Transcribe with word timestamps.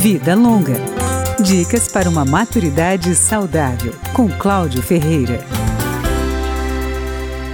Vida 0.00 0.34
Longa. 0.34 0.76
Dicas 1.44 1.86
para 1.92 2.08
uma 2.08 2.24
maturidade 2.24 3.14
saudável, 3.14 3.92
com 4.14 4.30
Cláudio 4.30 4.80
Ferreira. 4.80 5.40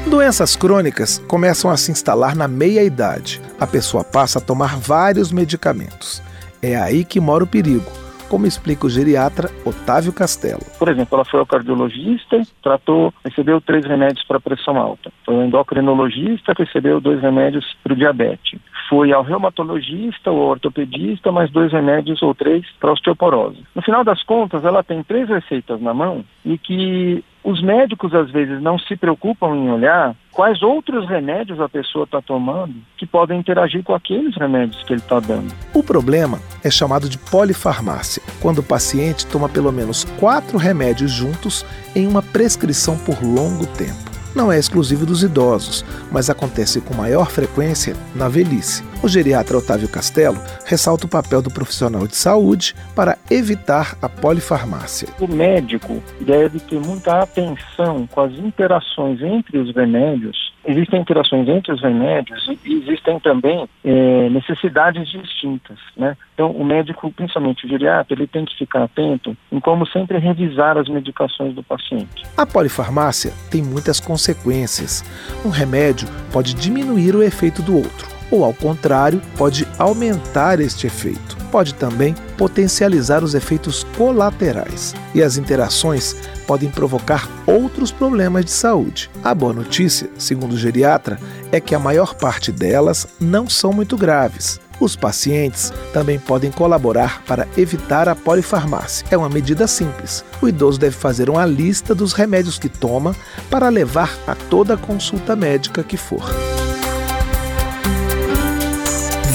Doenças 0.09 0.55
crônicas 0.55 1.19
começam 1.27 1.69
a 1.69 1.77
se 1.77 1.91
instalar 1.91 2.37
na 2.37 2.47
meia-idade. 2.47 3.43
A 3.59 3.67
pessoa 3.67 4.05
passa 4.05 4.39
a 4.39 4.41
tomar 4.41 4.79
vários 4.79 5.33
medicamentos. 5.33 6.23
É 6.63 6.77
aí 6.77 7.05
que 7.05 7.19
mora 7.19 7.43
o 7.43 7.49
perigo 7.49 7.91
como 8.29 8.47
explica 8.47 8.87
o 8.87 8.91
geriatra 8.91 9.51
Otávio 9.65 10.13
Castelo. 10.13 10.61
Por 10.79 10.89
exemplo, 10.89 11.17
ela 11.17 11.25
foi 11.25 11.41
ao 11.41 11.47
cardiologista, 11.47 12.43
tratou, 12.63 13.13
recebeu 13.25 13.61
três 13.61 13.85
remédios 13.85 14.25
para 14.27 14.41
pressão 14.41 14.77
alta. 14.77 15.13
Foi 15.25 15.35
ao 15.35 15.43
endocrinologista, 15.43 16.53
recebeu 16.57 17.01
dois 17.01 17.21
remédios 17.21 17.77
para 17.83 17.93
o 17.93 17.97
diabetes. 17.97 18.61
Foi 18.89 19.13
ao 19.13 19.23
reumatologista 19.23 20.31
ou 20.31 20.49
ortopedista, 20.51 21.33
mais 21.33 21.51
dois 21.51 21.73
remédios 21.73 22.23
ou 22.23 22.35
três 22.35 22.65
para 22.79 22.93
osteoporose. 22.93 23.65
No 23.75 23.83
final 23.83 24.05
das 24.05 24.23
contas, 24.23 24.65
ela 24.65 24.83
tem 24.83 25.03
três 25.03 25.29
receitas 25.29 25.81
na 25.81 25.93
mão 25.93 26.25
e 26.45 26.57
que 26.57 27.25
os 27.43 27.63
médicos 27.63 28.13
às 28.13 28.31
vezes 28.31 28.61
não 28.61 28.79
se 28.79 28.97
preocupam 28.97 29.55
em 29.57 29.71
olhar 29.71 30.17
quais 30.33 30.63
outros 30.63 31.09
remédios 31.09 31.61
a 31.61 31.69
pessoa 31.69 32.05
está 32.05 32.21
tomando 32.21 32.75
que 32.97 33.07
podem 33.07 33.39
interagir 33.39 33.83
com 33.85 33.95
aqueles 33.95 34.37
remédios 34.37 34.83
que 34.83 34.93
ele 34.93 35.01
está 35.01 35.21
dando. 35.21 35.55
O 35.73 35.83
problema 35.83 36.39
é 36.65 36.71
chamado 36.71 37.09
de 37.09 37.19
polifarmácia, 37.19 38.23
quando 38.43 38.59
o 38.59 38.65
paciente 38.65 39.27
toma 39.27 39.49
pelo 39.49 39.73
menos 39.73 40.05
quatro 40.19 40.59
remédios 40.59 41.13
juntos 41.13 41.65
em 41.95 42.07
uma 42.07 42.21
prescrição 42.21 42.99
por 42.99 43.23
longo 43.23 43.67
tempo 43.67 44.16
não 44.37 44.53
é 44.53 44.59
exclusivo 44.59 45.07
dos 45.07 45.23
idosos, 45.23 45.83
mas 46.13 46.29
acontece 46.29 46.81
com 46.81 46.95
maior 46.95 47.31
frequência 47.31 47.97
na 48.15 48.29
velhice. 48.29 48.85
O 49.07 49.09
geriatra 49.09 49.57
Otávio 49.57 49.89
Castelo 49.89 50.37
ressalta 50.65 51.07
o 51.07 51.09
papel 51.09 51.41
do 51.41 51.49
profissional 51.49 52.09
de 52.09 52.17
saúde 52.17 52.75
para 52.93 53.17
evitar 53.31 53.97
a 54.03 54.09
polifarmácia. 54.09 55.07
O 55.21 55.29
médico 55.29 56.03
deve 56.21 56.59
ter 56.59 56.81
muita 56.81 57.21
atenção 57.21 58.05
com 58.09 58.21
as 58.21 58.33
interações 58.33 59.23
entre 59.23 59.59
os 59.59 59.73
remédios 59.73 60.47
existem 60.67 61.01
interações 61.01 61.49
entre 61.49 61.73
os 61.73 61.81
remédios 61.81 62.47
e 62.65 62.75
existem 62.75 63.19
também 63.21 63.69
é, 63.85 64.29
necessidades 64.29 65.09
distintas, 65.09 65.79
né? 65.97 66.17
Então, 66.35 66.51
o 66.51 66.65
médico, 66.65 67.11
principalmente 67.13 67.65
o 67.65 67.69
geriatra, 67.69 68.15
ele 68.15 68.27
tem 68.27 68.45
que 68.45 68.57
ficar 68.59 68.83
atento 68.83 69.37
em 69.51 69.61
como 69.61 69.87
sempre 69.87 70.19
revisar 70.19 70.77
as 70.77 70.89
medicações 70.89 71.55
do 71.55 71.63
paciente. 71.63 72.25
A 72.37 72.45
polifarmácia 72.45 73.33
tem 73.51 73.63
muitas 73.63 74.01
consequências. 74.01 75.03
Um 75.45 75.49
remédio 75.51 76.09
pode 76.33 76.53
diminuir 76.55 77.15
o 77.15 77.23
efeito 77.23 77.63
do 77.63 77.77
outro, 77.77 78.06
ou 78.31 78.45
ao 78.45 78.53
contrário, 78.53 79.21
pode 79.37 79.67
aumentar 79.79 80.61
este 80.61 80.87
efeito 80.87 81.37
pode 81.57 81.75
também 81.75 82.15
potencializar 82.37 83.25
os 83.25 83.35
efeitos 83.35 83.83
colaterais 83.97 84.95
e 85.15 85.23
as 85.23 85.39
interações 85.39 86.15
podem 86.47 86.71
provocar 86.71 87.27
outros 87.47 87.91
problemas 87.91 88.45
de 88.45 88.51
saúde. 88.51 89.11
A 89.25 89.35
boa 89.35 89.55
notícia, 89.55 90.11
segundo 90.19 90.53
o 90.53 90.59
geriatra, 90.59 91.19
é 91.51 91.59
que 91.59 91.75
a 91.75 91.79
maior 91.79 92.15
parte 92.15 92.53
delas 92.53 93.07
não 93.19 93.49
são 93.49 93.73
muito 93.73 93.97
graves. 93.97 94.61
Os 94.79 94.95
pacientes 94.95 95.73
também 95.95 96.19
podem 96.19 96.51
colaborar 96.51 97.23
para 97.23 97.49
evitar 97.57 98.07
a 98.07 98.15
polifarmácia. 98.15 99.07
É 99.11 99.17
uma 99.17 99.31
medida 99.31 99.67
simples. 99.67 100.23
O 100.43 100.49
idoso 100.49 100.79
deve 100.79 100.95
fazer 100.95 101.31
uma 101.31 101.47
lista 101.47 101.95
dos 101.95 102.13
remédios 102.13 102.59
que 102.59 102.69
toma 102.69 103.17
para 103.51 103.71
levar 103.71 104.15
a 104.27 104.35
toda 104.35 104.77
consulta 104.77 105.35
médica 105.35 105.83
que 105.83 105.97
for. 105.97 106.23